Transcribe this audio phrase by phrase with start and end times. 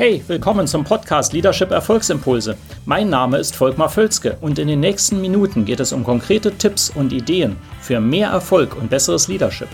[0.00, 2.56] Hey, willkommen zum Podcast Leadership Erfolgsimpulse.
[2.86, 6.88] Mein Name ist Volkmar Völzke und in den nächsten Minuten geht es um konkrete Tipps
[6.88, 9.68] und Ideen für mehr Erfolg und besseres Leadership.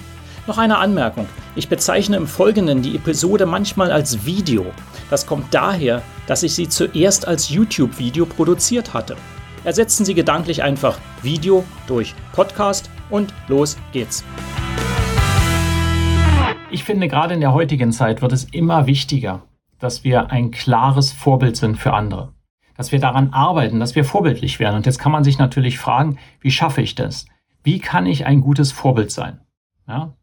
[0.48, 1.28] Noch eine Anmerkung.
[1.54, 4.66] Ich bezeichne im Folgenden die Episode manchmal als Video.
[5.10, 9.14] Das kommt daher, dass ich sie zuerst als YouTube-Video produziert hatte.
[9.62, 14.24] Ersetzen Sie gedanklich einfach Video durch Podcast und los geht's.
[16.72, 19.44] Ich finde, gerade in der heutigen Zeit wird es immer wichtiger,
[19.78, 22.32] dass wir ein klares Vorbild sind für andere.
[22.76, 24.76] Dass wir daran arbeiten, dass wir vorbildlich werden.
[24.76, 27.26] Und jetzt kann man sich natürlich fragen, wie schaffe ich das?
[27.62, 29.40] Wie kann ich ein gutes Vorbild sein?
[29.88, 30.14] Ja?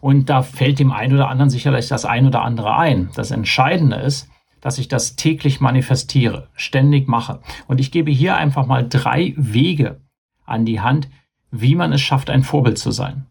[0.00, 3.10] Und da fällt dem einen oder anderen sicherlich das ein oder andere ein.
[3.14, 4.28] Das Entscheidende ist,
[4.60, 7.40] dass ich das täglich manifestiere, ständig mache.
[7.66, 10.00] Und ich gebe hier einfach mal drei Wege
[10.44, 11.08] an die Hand,
[11.50, 13.26] wie man es schafft, ein Vorbild zu sein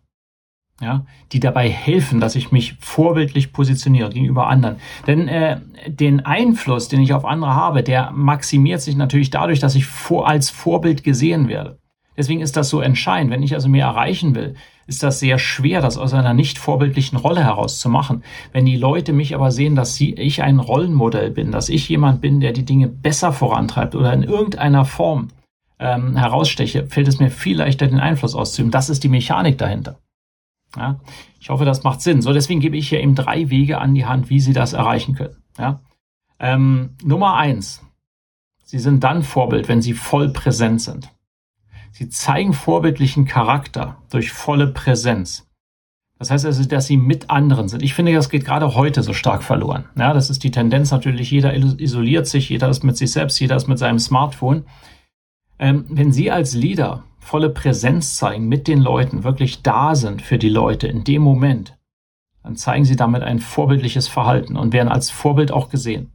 [0.80, 4.78] ja, die dabei helfen, dass ich mich vorbildlich positioniere gegenüber anderen.
[5.06, 9.76] Denn äh, den Einfluss, den ich auf andere habe, der maximiert sich natürlich dadurch, dass
[9.76, 11.78] ich vor, als Vorbild gesehen werde.
[12.18, 13.32] Deswegen ist das so entscheidend.
[13.32, 14.56] Wenn ich also mehr erreichen will,
[14.86, 18.24] ist das sehr schwer, das aus einer nicht vorbildlichen Rolle heraus zu machen.
[18.52, 22.22] Wenn die Leute mich aber sehen, dass sie, ich ein Rollenmodell bin, dass ich jemand
[22.22, 25.30] bin, der die Dinge besser vorantreibt oder in irgendeiner Form
[25.80, 28.72] ähm, heraussteche, fällt es mir viel leichter, den Einfluss auszuüben.
[28.72, 29.98] Das ist die Mechanik dahinter.
[30.76, 31.00] Ja,
[31.40, 32.22] ich hoffe, das macht Sinn.
[32.22, 35.16] So, deswegen gebe ich hier eben drei Wege an die Hand, wie Sie das erreichen
[35.16, 35.38] können.
[35.58, 35.82] Ja.
[36.40, 37.86] Ähm, Nummer eins.
[38.64, 41.12] Sie sind dann Vorbild, wenn Sie voll präsent sind.
[41.92, 45.48] Sie zeigen vorbildlichen Charakter durch volle Präsenz.
[46.22, 47.82] Das heißt also, dass sie mit anderen sind.
[47.82, 49.86] Ich finde, das geht gerade heute so stark verloren.
[49.98, 51.32] Ja, das ist die Tendenz natürlich.
[51.32, 54.66] Jeder isoliert sich, jeder ist mit sich selbst, jeder ist mit seinem Smartphone.
[55.58, 60.38] Ähm, wenn Sie als Leader volle Präsenz zeigen mit den Leuten, wirklich da sind für
[60.38, 61.78] die Leute in dem Moment,
[62.44, 66.12] dann zeigen sie damit ein vorbildliches Verhalten und werden als Vorbild auch gesehen.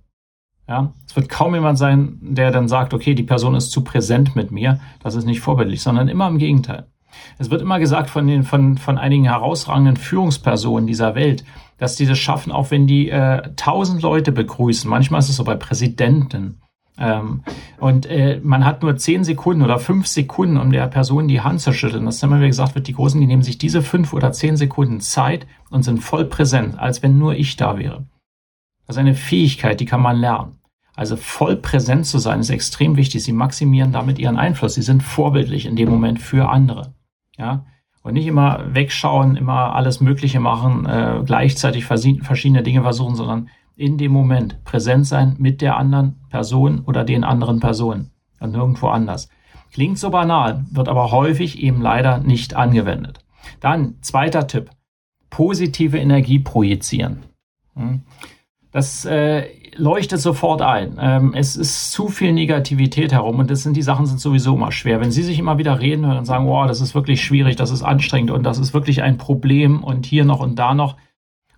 [0.69, 4.35] Ja, es wird kaum jemand sein, der dann sagt, okay, die Person ist zu präsent
[4.35, 6.87] mit mir, das ist nicht vorbildlich, sondern immer im Gegenteil.
[7.39, 11.45] Es wird immer gesagt von den, von, von einigen herausragenden Führungspersonen dieser Welt,
[11.79, 14.91] dass die das schaffen, auch wenn die äh, tausend Leute begrüßen.
[14.91, 16.61] Manchmal ist es so bei Präsidenten
[16.99, 17.43] ähm,
[17.79, 21.61] und äh, man hat nur zehn Sekunden oder fünf Sekunden, um der Person die Hand
[21.61, 22.07] zu schütteln.
[22.07, 24.57] Das ist immer wieder gesagt wird, die Großen, die nehmen sich diese fünf oder zehn
[24.57, 28.07] Sekunden Zeit und sind voll präsent, als wenn nur ich da wäre.
[28.87, 30.59] Das ist eine Fähigkeit, die kann man lernen.
[30.95, 33.23] Also voll präsent zu sein ist extrem wichtig.
[33.23, 34.75] Sie maximieren damit ihren Einfluss.
[34.75, 36.95] Sie sind vorbildlich in dem Moment für andere.
[37.37, 37.67] Ja.
[38.03, 43.99] Und nicht immer wegschauen, immer alles Mögliche machen, äh, gleichzeitig verschiedene Dinge versuchen, sondern in
[43.99, 48.11] dem Moment präsent sein mit der anderen Person oder den anderen Personen
[48.41, 49.29] und nirgendwo anders.
[49.73, 53.19] Klingt so banal, wird aber häufig eben leider nicht angewendet.
[53.61, 54.71] Dann zweiter Tipp.
[55.29, 57.25] Positive Energie projizieren.
[57.75, 58.03] Hm.
[58.73, 60.99] Das äh, leuchtet sofort ein.
[61.01, 64.73] Ähm, es ist zu viel Negativität herum und das sind die Sachen sind sowieso immer
[64.73, 65.01] schwer.
[65.01, 67.71] Wenn Sie sich immer wieder reden hören und sagen, wow, das ist wirklich schwierig, das
[67.71, 70.97] ist anstrengend und das ist wirklich ein Problem und hier noch und da noch,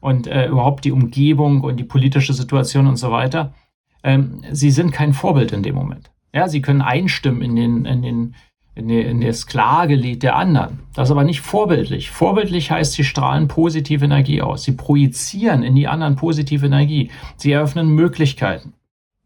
[0.00, 3.54] und äh, überhaupt die Umgebung und die politische Situation und so weiter.
[4.02, 6.10] Ähm, sie sind kein Vorbild in dem Moment.
[6.32, 8.34] Ja, sie können einstimmen in den, in den,
[8.74, 10.80] in, den, in das Klagelied der anderen.
[10.94, 12.10] Das ist aber nicht vorbildlich.
[12.10, 14.64] Vorbildlich heißt, sie strahlen positive Energie aus.
[14.64, 17.10] Sie projizieren in die anderen positive Energie.
[17.36, 18.74] Sie eröffnen Möglichkeiten.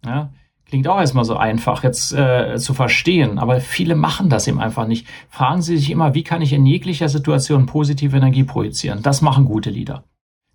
[0.04, 0.30] Ja,
[0.66, 4.86] klingt auch erstmal so einfach jetzt äh, zu verstehen, aber viele machen das eben einfach
[4.86, 5.06] nicht.
[5.28, 9.02] Fragen Sie sich immer, wie kann ich in jeglicher Situation positive Energie projizieren?
[9.02, 10.04] Das machen gute Lieder.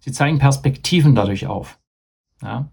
[0.08, 1.80] Sie zeigen Perspektiven dadurch auf.
[2.42, 2.72] Ja?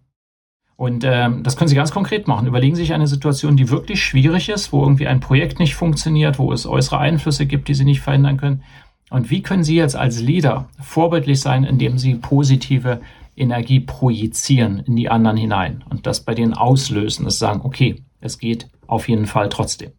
[0.76, 2.46] Und ähm, das können Sie ganz konkret machen.
[2.46, 6.38] Überlegen Sie sich eine Situation, die wirklich schwierig ist, wo irgendwie ein Projekt nicht funktioniert,
[6.38, 8.62] wo es äußere Einflüsse gibt, die Sie nicht verhindern können.
[9.10, 13.00] Und wie können Sie jetzt als Leader vorbildlich sein, indem Sie positive
[13.34, 18.38] Energie projizieren in die anderen hinein und das bei denen auslösen, das sagen, okay, es
[18.38, 19.90] geht auf jeden Fall trotzdem.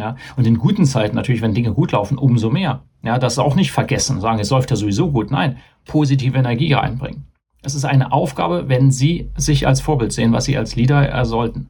[0.00, 2.84] Ja, und in guten Zeiten natürlich, wenn Dinge gut laufen, umso mehr.
[3.02, 5.30] Ja, das auch nicht vergessen, sagen, es läuft ja sowieso gut.
[5.30, 7.26] Nein, positive Energie reinbringen.
[7.62, 11.24] Es ist eine Aufgabe, wenn Sie sich als Vorbild sehen, was Sie als Leader äh,
[11.26, 11.68] sollten.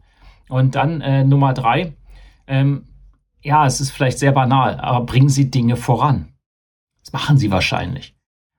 [0.49, 1.95] Und dann äh, Nummer drei,
[2.47, 2.85] ähm,
[3.43, 6.29] ja, es ist vielleicht sehr banal, aber bringen Sie Dinge voran.
[7.03, 8.15] Das machen Sie wahrscheinlich.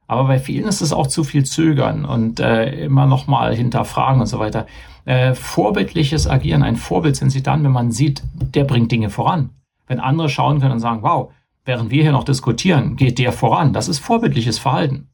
[0.07, 4.19] Aber bei vielen ist es auch zu viel Zögern und äh, immer noch mal hinterfragen
[4.19, 4.67] und so weiter.
[5.05, 9.51] Äh, vorbildliches Agieren, ein Vorbild sind Sie dann, wenn man sieht, der bringt Dinge voran.
[9.91, 11.33] Wenn andere schauen können und sagen, wow,
[11.65, 13.73] während wir hier noch diskutieren, geht der voran.
[13.73, 15.09] Das ist vorbildliches Verhalten.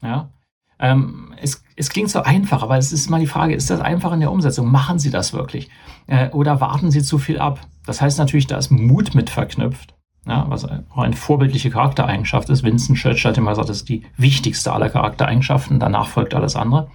[0.00, 0.30] Ja.
[0.78, 4.10] Ähm, es, es klingt so einfach, aber es ist mal die Frage, ist das einfach
[4.10, 4.70] in der Umsetzung?
[4.70, 5.68] Machen Sie das wirklich?
[6.06, 7.60] Äh, oder warten Sie zu viel ab?
[7.84, 9.96] Das heißt natürlich, da ist Mut mit verknüpft.
[10.26, 12.62] Ja, was auch eine vorbildliche Charaktereigenschaft ist.
[12.62, 16.90] Winston Churchill hat immer gesagt, das ist die wichtigste aller Charaktereigenschaften, danach folgt alles andere.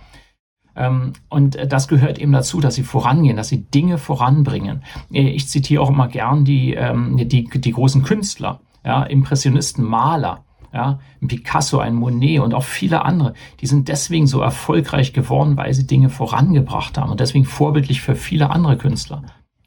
[0.78, 4.84] Ähm, und das gehört eben dazu, dass sie vorangehen, dass sie Dinge voranbringen.
[5.12, 10.44] Äh, ich zitiere auch immer gern die, ähm, die, die großen Künstler, ja, Impressionisten, Maler.
[10.74, 15.56] Ja, ein Picasso, ein Monet und auch viele andere, die sind deswegen so erfolgreich geworden,
[15.56, 19.24] weil sie Dinge vorangebracht haben und deswegen vorbildlich für viele andere Künstler.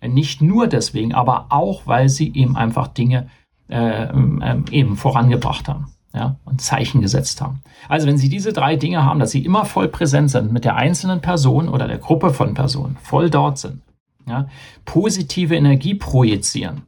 [0.06, 3.29] Nicht nur deswegen, aber auch, weil sie eben einfach Dinge
[3.71, 7.62] äh, äh, eben vorangebracht haben ja, und Zeichen gesetzt haben.
[7.89, 10.77] Also wenn Sie diese drei Dinge haben, dass Sie immer voll präsent sind mit der
[10.77, 13.83] einzelnen Person oder der Gruppe von Personen, voll dort sind,
[14.27, 14.49] ja,
[14.85, 16.83] positive Energie projizieren,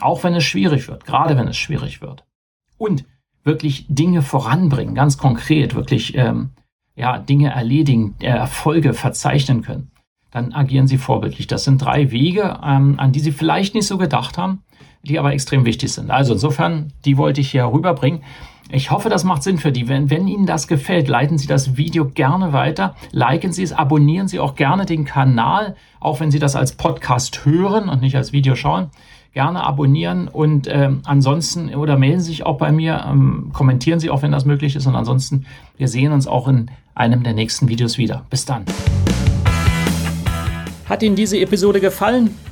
[0.00, 2.24] auch wenn es schwierig wird, gerade wenn es schwierig wird,
[2.78, 3.04] und
[3.42, 6.50] wirklich Dinge voranbringen, ganz konkret, wirklich ähm,
[6.94, 9.90] ja, Dinge erledigen, äh, Erfolge verzeichnen können,
[10.30, 11.46] dann agieren Sie vorbildlich.
[11.46, 14.62] Das sind drei Wege, ähm, an die Sie vielleicht nicht so gedacht haben,
[15.02, 16.10] die aber extrem wichtig sind.
[16.10, 18.20] Also insofern, die wollte ich hier rüberbringen.
[18.72, 19.88] Ich hoffe, das macht Sinn für die.
[19.88, 24.28] Wenn, wenn Ihnen das gefällt, leiten Sie das Video gerne weiter, liken Sie es, abonnieren
[24.28, 28.32] Sie auch gerne den Kanal, auch wenn Sie das als Podcast hören und nicht als
[28.32, 28.90] Video schauen.
[29.32, 34.10] Gerne abonnieren und ähm, ansonsten oder melden Sie sich auch bei mir, ähm, kommentieren Sie
[34.10, 34.86] auch, wenn das möglich ist.
[34.86, 38.24] Und ansonsten, wir sehen uns auch in einem der nächsten Videos wieder.
[38.30, 38.64] Bis dann.
[40.88, 42.36] Hat Ihnen diese Episode gefallen?